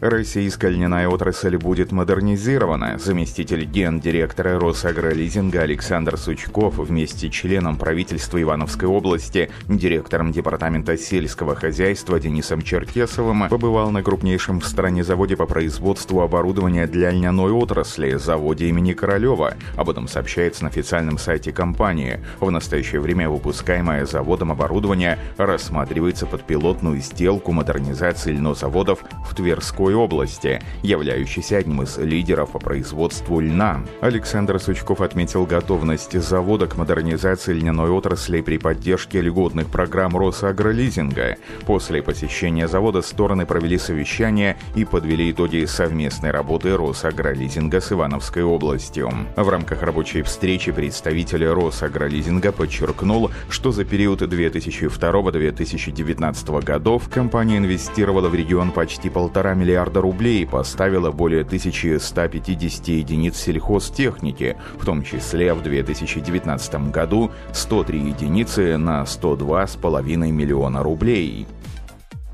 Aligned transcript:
Российская 0.00 0.70
льняная 0.70 1.08
отрасль 1.08 1.56
будет 1.56 1.90
модернизирована. 1.90 2.98
Заместитель 2.98 3.64
гендиректора 3.64 4.56
Росагролизинга 4.60 5.62
Александр 5.62 6.16
Сучков 6.16 6.78
вместе 6.78 7.28
с 7.28 7.32
членом 7.32 7.76
правительства 7.76 8.40
Ивановской 8.40 8.88
области, 8.88 9.50
директором 9.66 10.30
департамента 10.30 10.96
сельского 10.96 11.56
хозяйства 11.56 12.20
Денисом 12.20 12.62
Черкесовым 12.62 13.48
побывал 13.48 13.90
на 13.90 14.04
крупнейшем 14.04 14.60
в 14.60 14.68
стране 14.68 15.02
заводе 15.02 15.36
по 15.36 15.46
производству 15.46 16.20
оборудования 16.20 16.86
для 16.86 17.10
льняной 17.10 17.50
отрасли, 17.50 18.12
заводе 18.18 18.68
имени 18.68 18.92
Королева. 18.92 19.54
Об 19.76 19.90
этом 19.90 20.06
сообщается 20.06 20.62
на 20.62 20.68
официальном 20.70 21.18
сайте 21.18 21.50
компании. 21.50 22.20
В 22.38 22.48
настоящее 22.52 23.00
время 23.00 23.28
выпускаемое 23.28 24.06
заводом 24.06 24.52
оборудование 24.52 25.18
рассматривается 25.38 26.24
под 26.26 26.44
пилотную 26.44 27.00
сделку 27.00 27.50
модернизации 27.50 28.30
льнозаводов 28.30 29.00
в 29.28 29.34
Тверской 29.34 29.87
Тверской 29.88 29.94
области, 29.94 30.60
являющийся 30.82 31.56
одним 31.56 31.82
из 31.82 31.96
лидеров 31.98 32.52
по 32.52 32.58
производству 32.58 33.40
льна. 33.40 33.82
Александр 34.00 34.58
Сучков 34.60 35.00
отметил 35.00 35.46
готовность 35.46 36.20
завода 36.20 36.66
к 36.66 36.76
модернизации 36.76 37.54
льняной 37.54 37.88
отрасли 37.90 38.42
при 38.42 38.58
поддержке 38.58 39.22
льготных 39.22 39.68
программ 39.68 40.16
Росагролизинга. 40.16 41.36
После 41.66 42.02
посещения 42.02 42.66
завода 42.68 43.02
стороны 43.02 43.46
провели 43.46 43.78
совещание 43.78 44.56
и 44.74 44.84
подвели 44.84 45.30
итоги 45.30 45.64
совместной 45.64 46.32
работы 46.32 46.76
Росагролизинга 46.76 47.80
с 47.80 47.92
Ивановской 47.92 48.42
областью. 48.42 49.10
В 49.36 49.48
рамках 49.48 49.82
рабочей 49.82 50.20
встречи 50.22 50.72
представитель 50.72 51.46
Росагролизинга 51.46 52.52
подчеркнул, 52.52 53.30
что 53.48 53.72
за 53.72 53.84
период 53.84 54.20
2002-2019 54.20 56.62
годов 56.62 57.08
компания 57.08 57.56
инвестировала 57.58 58.28
в 58.28 58.34
регион 58.34 58.70
почти 58.70 59.08
полтора 59.08 59.54
миллиарда 59.54 59.77
миллиарда 59.78 60.00
рублей 60.00 60.44
поставила 60.44 61.12
более 61.12 61.42
1150 61.42 62.88
единиц 62.88 63.36
сельхозтехники, 63.36 64.56
в 64.76 64.84
том 64.84 65.04
числе 65.04 65.54
в 65.54 65.62
2019 65.62 66.90
году 66.90 67.30
103 67.52 68.00
единицы 68.00 68.76
на 68.76 69.02
102,5 69.02 70.32
миллиона 70.32 70.82
рублей. 70.82 71.46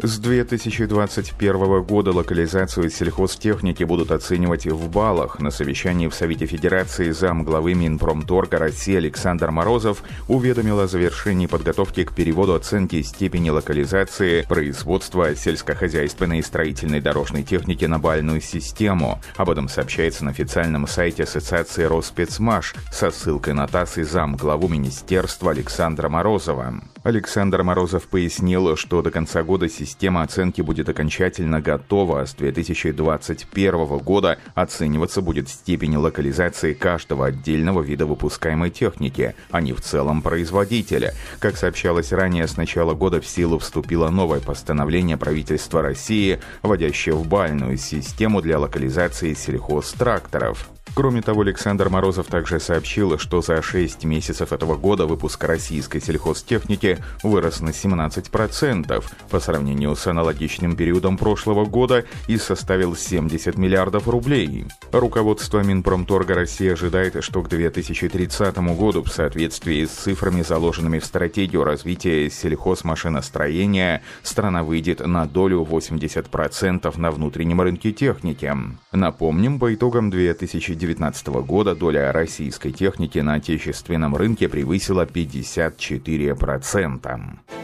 С 0.02 0.18
2021 0.18 1.82
года 1.84 2.10
локализацию 2.10 2.90
сельхозтехники 2.90 3.84
будут 3.84 4.10
оценивать 4.10 4.66
в 4.66 4.90
баллах. 4.90 5.38
На 5.38 5.52
совещании 5.52 6.08
в 6.08 6.14
Совете 6.14 6.46
Федерации 6.46 7.12
зам 7.12 7.44
главы 7.44 7.74
Минпромторга 7.74 8.58
России 8.58 8.96
Александр 8.96 9.52
Морозов 9.52 10.02
уведомил 10.26 10.80
о 10.80 10.88
завершении 10.88 11.46
подготовки 11.46 12.02
к 12.02 12.12
переводу 12.12 12.54
оценки 12.54 13.00
степени 13.02 13.50
локализации 13.50 14.42
производства 14.42 15.32
сельскохозяйственной 15.36 16.40
и 16.40 16.42
строительной 16.42 17.00
дорожной 17.00 17.44
техники 17.44 17.84
на 17.84 18.00
бальную 18.00 18.40
систему. 18.40 19.20
Об 19.36 19.50
этом 19.50 19.68
сообщается 19.68 20.24
на 20.24 20.32
официальном 20.32 20.88
сайте 20.88 21.22
Ассоциации 21.22 21.84
Роспецмаш 21.84 22.74
со 22.90 23.12
ссылкой 23.12 23.54
на 23.54 23.68
ТАСС 23.68 23.98
и 23.98 24.02
зам 24.02 24.34
главу 24.34 24.66
Министерства 24.66 25.52
Александра 25.52 26.08
Морозова. 26.08 26.82
Александр 27.04 27.62
Морозов 27.62 28.08
пояснил, 28.08 28.76
что 28.76 29.02
до 29.02 29.10
конца 29.10 29.42
года 29.42 29.68
система 29.68 29.83
оценки 30.22 30.60
будет 30.60 30.88
окончательно 30.88 31.60
готова, 31.60 32.24
с 32.24 32.34
2021 32.34 33.98
года 33.98 34.38
оцениваться 34.54 35.22
будет 35.22 35.48
степень 35.48 35.96
локализации 35.96 36.72
каждого 36.72 37.26
отдельного 37.26 37.82
вида 37.82 38.06
выпускаемой 38.06 38.70
техники, 38.70 39.34
а 39.50 39.60
не 39.60 39.72
в 39.72 39.80
целом 39.80 40.22
производителя. 40.22 41.14
Как 41.38 41.56
сообщалось 41.56 42.12
ранее, 42.12 42.46
с 42.46 42.56
начала 42.56 42.94
года 42.94 43.20
в 43.20 43.26
силу 43.26 43.58
вступило 43.58 44.10
новое 44.10 44.40
постановление 44.40 45.16
правительства 45.16 45.82
России, 45.82 46.40
вводящее 46.62 47.14
в 47.14 47.26
бальную 47.26 47.76
систему 47.76 48.40
для 48.40 48.58
локализации 48.58 49.34
сельхозтракторов. 49.34 50.73
Кроме 50.94 51.22
того, 51.22 51.40
Александр 51.40 51.88
Морозов 51.88 52.28
также 52.28 52.60
сообщил, 52.60 53.18
что 53.18 53.42
за 53.42 53.60
6 53.60 54.04
месяцев 54.04 54.52
этого 54.52 54.76
года 54.76 55.06
выпуск 55.06 55.42
российской 55.42 56.00
сельхозтехники 56.00 56.98
вырос 57.24 57.60
на 57.60 57.70
17% 57.70 59.04
по 59.28 59.40
сравнению 59.40 59.96
с 59.96 60.06
аналогичным 60.06 60.76
периодом 60.76 61.18
прошлого 61.18 61.64
года 61.64 62.04
и 62.28 62.36
составил 62.36 62.94
70 62.94 63.58
миллиардов 63.58 64.06
рублей. 64.06 64.66
Руководство 64.92 65.64
Минпромторга 65.64 66.34
России 66.36 66.70
ожидает, 66.70 67.24
что 67.24 67.42
к 67.42 67.48
2030 67.48 68.56
году 68.76 69.02
в 69.02 69.08
соответствии 69.08 69.84
с 69.84 69.90
цифрами, 69.90 70.42
заложенными 70.42 71.00
в 71.00 71.04
стратегию 71.04 71.64
развития 71.64 72.30
сельхозмашиностроения, 72.30 74.02
страна 74.22 74.62
выйдет 74.62 75.04
на 75.04 75.26
долю 75.26 75.66
80% 75.68 77.00
на 77.00 77.10
внутреннем 77.10 77.60
рынке 77.60 77.90
техники. 77.90 78.54
Напомним, 78.92 79.58
по 79.58 79.74
итогам 79.74 80.10
2019 80.10 80.83
2019 80.84 81.26
года 81.46 81.74
доля 81.74 82.12
российской 82.12 82.70
техники 82.70 83.18
на 83.18 83.34
отечественном 83.34 84.16
рынке 84.16 84.48
превысила 84.48 85.04
54%. 85.06 87.63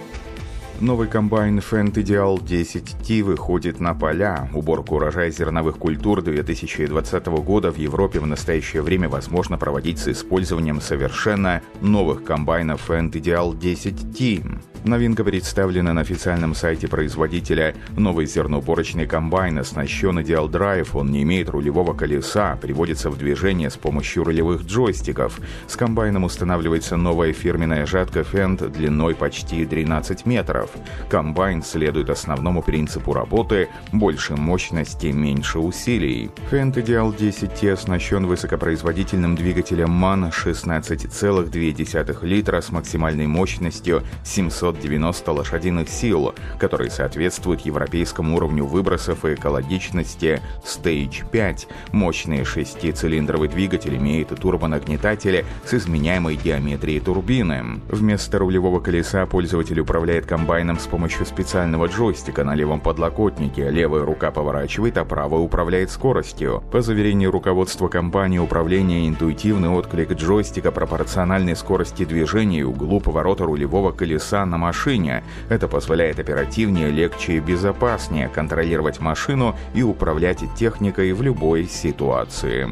Новый 0.80 1.08
комбайн 1.08 1.58
Fendt 1.58 1.92
Ideal 1.96 2.42
10T 2.42 3.22
выходит 3.22 3.80
на 3.80 3.92
поля. 3.92 4.48
Уборку 4.54 4.94
урожая 4.94 5.30
зерновых 5.30 5.76
культур 5.76 6.22
2020 6.22 7.26
года 7.26 7.70
в 7.70 7.76
Европе 7.76 8.18
в 8.18 8.26
настоящее 8.26 8.80
время 8.80 9.10
возможно 9.10 9.58
проводить 9.58 9.98
с 9.98 10.08
использованием 10.08 10.80
совершенно 10.80 11.60
новых 11.82 12.24
комбайнов 12.24 12.88
Fendt 12.88 13.12
Ideal 13.12 13.54
10T. 13.54 14.58
Новинка 14.84 15.24
представлена 15.24 15.92
на 15.92 16.00
официальном 16.00 16.54
сайте 16.54 16.88
производителя. 16.88 17.74
Новый 17.98 18.24
зерноуборочный 18.24 19.06
комбайн 19.06 19.58
оснащен 19.58 20.18
Ideal 20.18 20.48
Drive, 20.48 20.88
он 20.94 21.10
не 21.10 21.22
имеет 21.22 21.50
рулевого 21.50 21.92
колеса, 21.92 22.56
приводится 22.56 23.10
в 23.10 23.18
движение 23.18 23.68
с 23.68 23.76
помощью 23.76 24.24
рулевых 24.24 24.62
джойстиков. 24.62 25.38
С 25.66 25.76
комбайном 25.76 26.24
устанавливается 26.24 26.96
новая 26.96 27.34
фирменная 27.34 27.84
жатка 27.84 28.20
Fendt 28.20 28.70
длиной 28.70 29.14
почти 29.14 29.66
13 29.66 30.24
метров. 30.24 30.69
Комбайн 31.08 31.62
следует 31.62 32.10
основному 32.10 32.62
принципу 32.62 33.12
работы– 33.12 33.68
больше 33.92 34.36
мощности, 34.36 35.08
меньше 35.08 35.58
усилий. 35.58 36.30
Fendt 36.50 36.74
Ideal 36.74 37.16
10T 37.16 37.72
оснащен 37.72 38.26
высокопроизводительным 38.26 39.36
двигателем 39.36 39.90
MAN 39.90 40.30
16,2 40.32 42.26
литра 42.26 42.60
с 42.60 42.70
максимальной 42.70 43.26
мощностью 43.26 44.02
700 44.24 44.70
590 44.80 45.32
лошадиных 45.32 45.88
сил, 45.88 46.34
который 46.58 46.90
соответствует 46.90 47.60
европейскому 47.60 48.36
уровню 48.36 48.64
выбросов 48.64 49.24
и 49.24 49.34
экологичности 49.34 50.40
Stage 50.64 51.24
5. 51.30 51.68
Мощный 51.92 52.44
шестицилиндровый 52.44 53.48
двигатель 53.48 53.96
имеет 53.96 54.28
турбонагнетатели 54.28 55.44
с 55.64 55.74
изменяемой 55.74 56.36
геометрией 56.36 57.00
турбины. 57.00 57.80
Вместо 57.88 58.38
рулевого 58.38 58.80
колеса 58.80 59.26
пользователь 59.26 59.80
управляет 59.80 60.26
комбайном 60.26 60.59
с 60.78 60.86
помощью 60.86 61.26
специального 61.26 61.86
джойстика 61.86 62.44
на 62.44 62.54
левом 62.54 62.80
подлокотнике. 62.80 63.70
Левая 63.70 64.04
рука 64.04 64.30
поворачивает, 64.30 64.98
а 64.98 65.04
правая 65.04 65.40
управляет 65.40 65.90
скоростью. 65.90 66.62
По 66.70 66.82
заверению 66.82 67.30
руководства 67.30 67.88
компании, 67.88 68.38
управление 68.38 69.08
интуитивный 69.08 69.70
отклик 69.70 70.12
джойстика 70.12 70.70
пропорциональной 70.70 71.56
скорости 71.56 72.04
движения 72.04 72.60
и 72.60 72.64
углу 72.64 73.00
поворота 73.00 73.44
рулевого 73.44 73.92
колеса 73.92 74.44
на 74.44 74.58
машине. 74.58 75.24
Это 75.48 75.66
позволяет 75.68 76.18
оперативнее, 76.18 76.90
легче 76.90 77.34
и 77.34 77.40
безопаснее 77.40 78.28
контролировать 78.28 79.00
машину 79.00 79.56
и 79.74 79.82
управлять 79.82 80.44
техникой 80.56 81.12
в 81.12 81.22
любой 81.22 81.66
ситуации. 81.66 82.68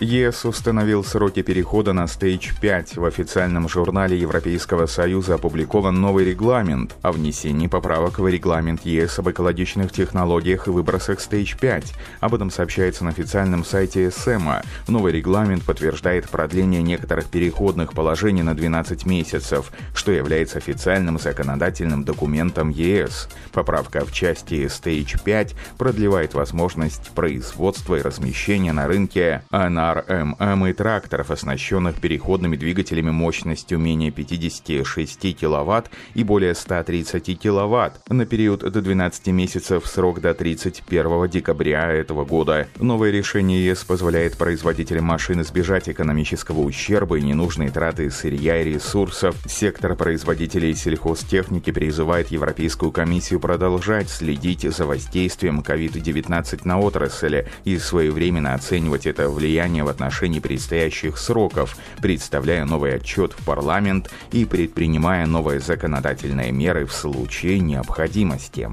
ЕС 0.00 0.44
установил 0.44 1.04
сроки 1.04 1.42
перехода 1.42 1.92
на 1.92 2.04
Stage 2.04 2.60
5. 2.60 2.96
В 2.96 3.04
официальном 3.04 3.68
журнале 3.68 4.18
Европейского 4.18 4.86
Союза 4.86 5.34
опубликован 5.34 6.00
новый 6.00 6.24
регламент 6.24 6.96
о 7.02 7.12
внесении 7.12 7.68
поправок 7.68 8.18
в 8.18 8.26
регламент 8.26 8.84
ЕС 8.84 9.20
об 9.20 9.30
экологичных 9.30 9.92
технологиях 9.92 10.66
и 10.66 10.70
выбросах 10.70 11.20
Stage 11.20 11.56
5. 11.60 11.94
Об 12.20 12.34
этом 12.34 12.50
сообщается 12.50 13.04
на 13.04 13.10
официальном 13.10 13.64
сайте 13.64 14.10
СЭМА. 14.10 14.62
Новый 14.88 15.12
регламент 15.12 15.62
подтверждает 15.62 16.28
продление 16.28 16.82
некоторых 16.82 17.26
переходных 17.26 17.92
положений 17.92 18.42
на 18.42 18.56
12 18.56 19.06
месяцев, 19.06 19.70
что 19.94 20.10
является 20.10 20.58
официальным 20.58 21.20
законодательным 21.20 22.02
документом 22.02 22.70
ЕС. 22.70 23.28
Поправка 23.52 24.04
в 24.04 24.12
части 24.12 24.66
Stage 24.66 25.22
5 25.22 25.54
продлевает 25.78 26.34
возможность 26.34 27.10
производства 27.10 27.94
и 27.94 28.02
размещения 28.02 28.72
на 28.72 28.88
рынке 28.88 29.42
аналогов 29.50 29.83
РММ 29.92 30.66
и 30.66 30.72
тракторов, 30.72 31.30
оснащенных 31.30 31.96
переходными 31.96 32.56
двигателями 32.56 33.10
мощностью 33.10 33.78
менее 33.78 34.10
56 34.10 35.36
кВт 35.36 35.90
и 36.14 36.24
более 36.24 36.54
130 36.54 37.38
кВт 37.38 38.00
на 38.08 38.26
период 38.26 38.60
до 38.60 38.80
12 38.80 39.26
месяцев, 39.28 39.86
срок 39.86 40.20
до 40.20 40.32
31 40.34 41.28
декабря 41.28 41.92
этого 41.92 42.24
года. 42.24 42.68
Новое 42.78 43.10
решение 43.10 43.66
ЕС 43.66 43.84
позволяет 43.84 44.36
производителям 44.38 45.04
машин 45.04 45.42
избежать 45.42 45.88
экономического 45.88 46.60
ущерба 46.60 47.18
и 47.18 47.22
ненужной 47.22 47.70
траты 47.70 48.10
сырья 48.10 48.60
и 48.62 48.72
ресурсов. 48.72 49.36
Сектор 49.46 49.96
производителей 49.96 50.74
сельхозтехники 50.74 51.72
призывает 51.72 52.30
Европейскую 52.30 52.92
комиссию 52.92 53.40
продолжать 53.40 54.08
следить 54.08 54.62
за 54.62 54.86
воздействием 54.86 55.60
COVID-19 55.60 56.60
на 56.64 56.78
отрасль 56.78 57.46
и 57.64 57.78
своевременно 57.78 58.54
оценивать 58.54 59.06
это 59.06 59.28
влияние 59.28 59.73
в 59.82 59.88
отношении 59.88 60.38
предстоящих 60.38 61.18
сроков, 61.18 61.76
представляя 62.00 62.64
новый 62.64 62.94
отчет 62.94 63.32
в 63.32 63.44
парламент 63.44 64.10
и 64.30 64.44
предпринимая 64.44 65.26
новые 65.26 65.60
законодательные 65.60 66.52
меры 66.52 66.86
в 66.86 66.92
случае 66.92 67.60
необходимости. 67.60 68.68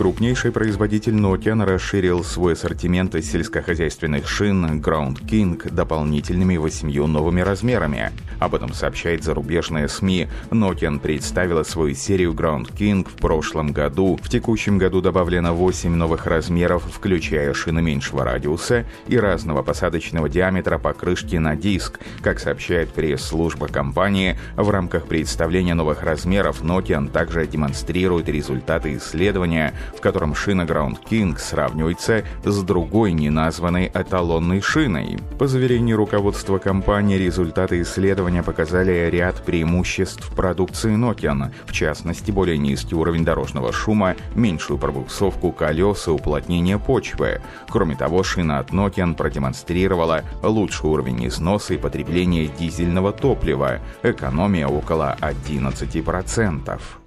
Крупнейший 0.00 0.50
производитель 0.50 1.12
Nokian 1.12 1.62
расширил 1.62 2.24
свой 2.24 2.54
ассортимент 2.54 3.14
из 3.16 3.30
сельскохозяйственных 3.30 4.26
шин 4.26 4.80
Ground 4.80 5.22
King 5.26 5.70
дополнительными 5.70 6.56
восемью 6.56 7.06
новыми 7.06 7.42
размерами. 7.42 8.10
Об 8.38 8.54
этом 8.54 8.72
сообщает 8.72 9.22
зарубежная 9.22 9.88
СМИ. 9.88 10.28
Nokian 10.50 11.00
представила 11.00 11.64
свою 11.64 11.94
серию 11.94 12.32
Ground 12.32 12.74
King 12.74 13.06
в 13.06 13.12
прошлом 13.20 13.72
году. 13.72 14.18
В 14.22 14.30
текущем 14.30 14.78
году 14.78 15.02
добавлено 15.02 15.52
8 15.52 15.94
новых 15.94 16.24
размеров, 16.24 16.82
включая 16.90 17.52
шины 17.52 17.82
меньшего 17.82 18.24
радиуса 18.24 18.86
и 19.06 19.18
разного 19.18 19.62
посадочного 19.62 20.30
диаметра 20.30 20.78
покрышки 20.78 21.36
на 21.36 21.56
диск. 21.56 22.00
Как 22.22 22.40
сообщает 22.40 22.88
пресс-служба 22.94 23.68
компании, 23.68 24.38
в 24.56 24.70
рамках 24.70 25.06
представления 25.06 25.74
новых 25.74 26.02
размеров 26.02 26.62
Nokian 26.62 27.10
также 27.10 27.46
демонстрирует 27.46 28.30
результаты 28.30 28.96
исследования, 28.96 29.74
в 29.96 30.00
котором 30.00 30.34
шина 30.34 30.62
Ground 30.62 30.98
King 31.08 31.38
сравнивается 31.38 32.24
с 32.44 32.62
другой 32.62 33.12
неназванной 33.12 33.90
эталонной 33.92 34.60
шиной. 34.60 35.18
По 35.38 35.46
заверению 35.46 35.96
руководства 35.96 36.58
компании, 36.58 37.16
результаты 37.16 37.80
исследования 37.82 38.42
показали 38.42 39.08
ряд 39.10 39.44
преимуществ 39.44 40.34
продукции 40.34 40.94
Nokian, 40.96 41.52
в 41.66 41.72
частности, 41.72 42.30
более 42.30 42.58
низкий 42.58 42.94
уровень 42.94 43.24
дорожного 43.24 43.72
шума, 43.72 44.16
меньшую 44.34 44.78
пробуксовку 44.78 45.52
колес 45.52 46.06
и 46.08 46.10
уплотнение 46.10 46.78
почвы. 46.78 47.40
Кроме 47.68 47.96
того, 47.96 48.22
шина 48.22 48.58
от 48.58 48.70
Nokian 48.70 49.14
продемонстрировала 49.14 50.22
лучший 50.42 50.90
уровень 50.90 51.26
износа 51.28 51.74
и 51.74 51.78
потребления 51.78 52.46
дизельного 52.46 53.12
топлива, 53.12 53.80
экономия 54.02 54.66
около 54.66 55.16
11%. 55.20 56.99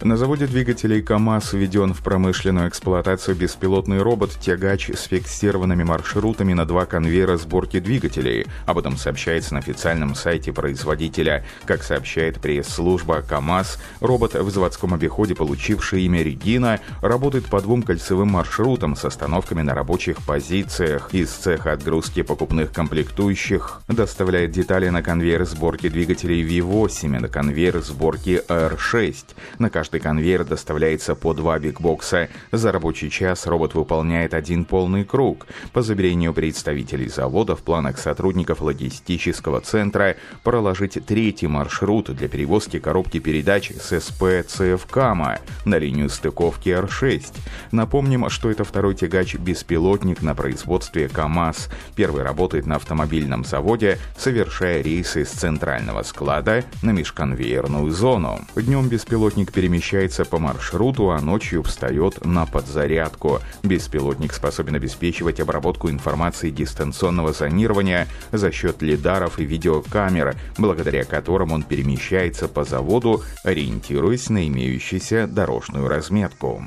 На 0.00 0.16
заводе 0.16 0.46
двигателей 0.46 1.02
КАМАЗ 1.02 1.54
введен 1.54 1.92
в 1.92 2.04
промышленную 2.04 2.68
эксплуатацию 2.68 3.34
беспилотный 3.34 4.00
робот-тягач 4.00 4.90
с 4.90 5.08
фиксированными 5.08 5.82
маршрутами 5.82 6.52
на 6.52 6.64
два 6.66 6.86
конвейера 6.86 7.36
сборки 7.36 7.80
двигателей. 7.80 8.46
Об 8.64 8.78
этом 8.78 8.96
сообщается 8.96 9.54
на 9.54 9.58
официальном 9.58 10.14
сайте 10.14 10.52
производителя. 10.52 11.44
Как 11.64 11.82
сообщает 11.82 12.40
пресс-служба 12.40 13.22
КАМАЗ, 13.22 13.80
робот 13.98 14.34
в 14.34 14.48
заводском 14.50 14.94
обиходе, 14.94 15.34
получивший 15.34 16.02
имя 16.02 16.22
«Регина», 16.22 16.78
работает 17.02 17.46
по 17.46 17.60
двум 17.60 17.82
кольцевым 17.82 18.28
маршрутам 18.28 18.94
с 18.94 19.04
остановками 19.04 19.62
на 19.62 19.74
рабочих 19.74 20.18
позициях. 20.18 21.08
Из 21.12 21.28
цеха 21.28 21.72
отгрузки 21.72 22.22
покупных 22.22 22.72
комплектующих 22.72 23.82
доставляет 23.88 24.52
детали 24.52 24.90
на 24.90 25.02
конвейер 25.02 25.44
сборки 25.44 25.88
двигателей 25.88 26.46
V8 26.46 27.16
и 27.16 27.18
на 27.18 27.28
конвейер 27.28 27.82
сборки 27.82 28.42
R6. 28.48 29.16
На 29.58 29.70
каждый 29.70 29.87
каждый 29.88 30.00
конвейер 30.00 30.44
доставляется 30.44 31.14
по 31.14 31.32
два 31.32 31.58
бигбокса. 31.58 32.28
За 32.52 32.72
рабочий 32.72 33.10
час 33.10 33.46
робот 33.46 33.74
выполняет 33.74 34.34
один 34.34 34.66
полный 34.66 35.04
круг. 35.04 35.46
По 35.72 35.80
заверению 35.80 36.34
представителей 36.34 37.08
завода, 37.08 37.56
в 37.56 37.62
планах 37.62 37.98
сотрудников 37.98 38.60
логистического 38.60 39.60
центра 39.62 40.16
проложить 40.42 40.98
третий 41.06 41.46
маршрут 41.46 42.10
для 42.10 42.28
перевозки 42.28 42.78
коробки 42.78 43.18
передач 43.18 43.70
с 43.70 43.98
СП 43.98 44.46
ЦФКАМа 44.46 45.38
на 45.64 45.78
линию 45.78 46.10
стыковки 46.10 46.68
Р6. 46.68 47.34
Напомним, 47.72 48.28
что 48.28 48.50
это 48.50 48.64
второй 48.64 48.94
тягач-беспилотник 48.94 50.20
на 50.20 50.34
производстве 50.34 51.08
КАМАЗ. 51.08 51.70
Первый 51.96 52.24
работает 52.24 52.66
на 52.66 52.76
автомобильном 52.76 53.44
заводе, 53.44 53.98
совершая 54.18 54.82
рейсы 54.82 55.24
с 55.24 55.30
центрального 55.30 56.02
склада 56.02 56.64
на 56.82 56.90
межконвейерную 56.90 57.90
зону. 57.90 58.40
Днем 58.54 58.88
беспилотник 58.88 59.50
перемещается 59.50 59.77
перемещается 59.78 60.24
по 60.24 60.40
маршруту, 60.40 61.10
а 61.12 61.20
ночью 61.20 61.62
встает 61.62 62.24
на 62.24 62.46
подзарядку. 62.46 63.40
Беспилотник 63.62 64.32
способен 64.32 64.74
обеспечивать 64.74 65.38
обработку 65.38 65.88
информации 65.88 66.50
дистанционного 66.50 67.32
зонирования 67.32 68.08
за 68.32 68.50
счет 68.50 68.82
лидаров 68.82 69.38
и 69.38 69.44
видеокамер, 69.44 70.34
благодаря 70.58 71.04
которым 71.04 71.52
он 71.52 71.62
перемещается 71.62 72.48
по 72.48 72.64
заводу, 72.64 73.22
ориентируясь 73.44 74.30
на 74.30 74.48
имеющуюся 74.48 75.28
дорожную 75.28 75.86
разметку. 75.86 76.64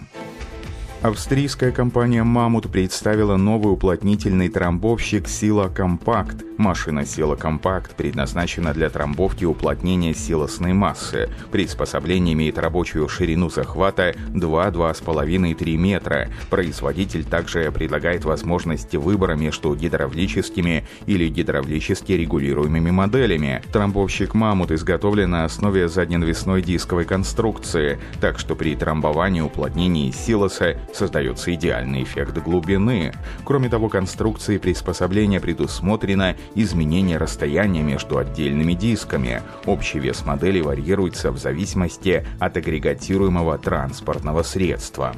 Австрийская 1.01 1.71
компания 1.71 2.21
«Мамут» 2.21 2.71
представила 2.71 3.35
новый 3.35 3.73
уплотнительный 3.73 4.49
трамбовщик 4.49 5.27
«Сила 5.27 5.67
Компакт». 5.67 6.43
Машина 6.59 7.07
«Сила 7.07 7.35
Компакт» 7.35 7.95
предназначена 7.95 8.71
для 8.71 8.87
трамбовки 8.91 9.43
уплотнения 9.43 10.13
силосной 10.13 10.73
массы. 10.73 11.27
Приспособление 11.51 12.33
имеет 12.33 12.59
рабочую 12.59 13.09
ширину 13.09 13.49
захвата 13.49 14.13
2-2,5-3 14.29 15.75
метра. 15.77 16.29
Производитель 16.51 17.23
также 17.23 17.71
предлагает 17.71 18.23
возможности 18.23 18.95
выбора 18.97 19.33
между 19.33 19.73
гидравлическими 19.73 20.85
или 21.07 21.29
гидравлически 21.29 22.11
регулируемыми 22.11 22.91
моделями. 22.91 23.63
Трамбовщик 23.73 24.35
«Мамут» 24.35 24.69
изготовлен 24.69 25.31
на 25.31 25.45
основе 25.45 25.89
задненавесной 25.89 26.61
дисковой 26.61 27.05
конструкции, 27.05 27.99
так 28.19 28.37
что 28.37 28.55
при 28.55 28.75
трамбовании, 28.75 29.41
уплотнении 29.41 30.11
силоса 30.11 30.77
создается 30.93 31.53
идеальный 31.53 32.03
эффект 32.03 32.37
глубины. 32.37 33.13
Кроме 33.43 33.69
того, 33.69 33.89
конструкции 33.89 34.57
приспособления 34.57 35.39
предусмотрено 35.39 36.35
изменение 36.55 37.17
расстояния 37.17 37.81
между 37.81 38.17
отдельными 38.17 38.73
дисками. 38.73 39.41
Общий 39.65 39.99
вес 39.99 40.25
модели 40.25 40.61
варьируется 40.61 41.31
в 41.31 41.37
зависимости 41.37 42.25
от 42.39 42.57
агрегатируемого 42.57 43.57
транспортного 43.57 44.43
средства. 44.43 45.15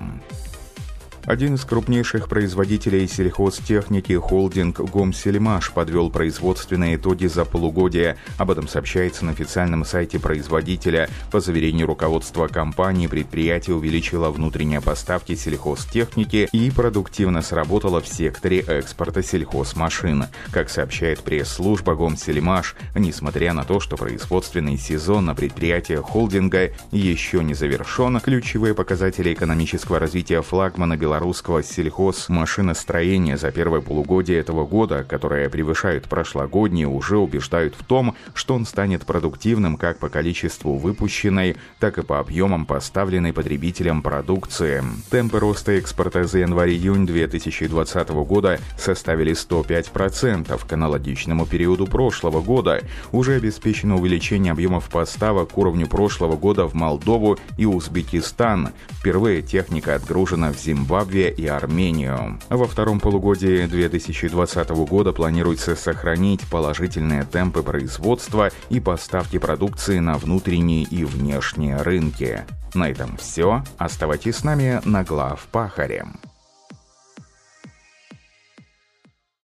Один 1.26 1.56
из 1.56 1.64
крупнейших 1.64 2.28
производителей 2.28 3.08
сельхозтехники, 3.08 4.12
холдинг 4.12 4.82
«Гомсельмаш», 4.82 5.72
подвел 5.72 6.10
производственные 6.10 6.98
итоги 6.98 7.28
за 7.28 7.46
полугодие. 7.46 8.18
Об 8.38 8.52
этом 8.52 8.68
сообщается 8.68 9.24
на 9.24 9.32
официальном 9.32 9.86
сайте 9.86 10.20
производителя. 10.20 11.10
По 11.32 11.40
заверению 11.40 11.88
руководства 11.88 12.48
компании, 12.50 13.08
предприятие 13.08 13.78
увеличило 13.78 14.32
внутренние 14.32 14.82
поставки 14.82 15.34
сельхозтехники 15.36 16.50
и 16.52 16.70
продуктивно 16.70 17.42
сработало 17.42 18.02
в 18.02 18.08
секторе 18.08 18.60
экспорта 18.60 19.24
сельхозмашин. 19.24 20.26
Как 20.52 20.70
сообщает 20.70 21.22
пресс-служба 21.22 21.96
«Гомсельмаш», 21.96 22.76
несмотря 22.96 23.54
на 23.54 23.64
то, 23.64 23.80
что 23.80 23.96
производственный 23.96 24.78
сезон 24.78 25.24
на 25.26 25.36
предприятиях 25.36 26.02
холдинга 26.02 26.72
еще 26.92 27.42
не 27.46 27.54
завершен, 27.54 28.20
ключевые 28.20 28.74
показатели 28.74 29.34
экономического 29.34 30.00
развития 30.00 30.42
флагмана 30.42 30.98
Беларуси 30.98 31.13
белорусского 31.14 31.62
сельхозмашиностроения 31.62 33.38
за 33.38 33.52
первое 33.52 33.82
полугодие 33.82 34.40
этого 34.40 34.66
года, 34.66 35.06
которое 35.08 35.48
превышает 35.48 36.06
прошлогодние, 36.06 36.88
уже 36.88 37.20
убеждают 37.20 37.76
в 37.76 37.84
том, 37.84 38.16
что 38.34 38.56
он 38.56 38.66
станет 38.66 39.06
продуктивным 39.06 39.78
как 39.78 40.00
по 40.00 40.10
количеству 40.10 40.76
выпущенной, 40.76 41.56
так 41.80 42.00
и 42.00 42.02
по 42.02 42.20
объемам 42.20 42.66
поставленной 42.66 43.32
потребителям 43.32 44.02
продукции. 44.02 44.84
Темпы 45.12 45.40
роста 45.40 45.74
экспорта 45.74 46.24
за 46.24 46.40
январь-июнь 46.40 47.06
2020 47.06 48.10
года 48.10 48.60
составили 48.76 49.34
105% 49.34 50.68
к 50.68 50.74
аналогичному 50.74 51.46
периоду 51.46 51.86
прошлого 51.86 52.42
года. 52.42 52.82
Уже 53.12 53.36
обеспечено 53.36 53.98
увеличение 53.98 54.52
объемов 54.52 54.90
поставок 54.90 55.52
к 55.52 55.58
уровню 55.60 55.86
прошлого 55.86 56.38
года 56.38 56.66
в 56.66 56.74
Молдову 56.74 57.38
и 57.60 57.68
Узбекистан. 57.68 58.70
Впервые 58.90 59.44
техника 59.44 59.94
отгружена 59.94 60.52
в 60.52 60.58
Зимбабве 60.58 61.03
Зимбабве 61.04 61.30
и 61.30 61.48
Армению. 61.48 62.40
Во 62.50 62.66
втором 62.66 63.00
полугодии 63.00 63.66
2020 63.66 64.70
года 64.88 65.12
планируется 65.12 65.76
сохранить 65.76 66.42
положительные 66.50 67.26
темпы 67.26 67.62
производства 67.62 68.50
и 68.70 68.80
поставки 68.80 69.38
продукции 69.38 70.00
на 70.00 70.18
внутренние 70.18 70.84
и 70.84 71.04
внешние 71.04 71.78
рынки. 71.78 72.46
На 72.74 72.90
этом 72.90 73.18
все. 73.18 73.64
Оставайтесь 73.78 74.38
с 74.38 74.44
нами 74.44 74.82
на 74.86 75.04
глав 75.04 75.46
Пахарем. 75.52 76.20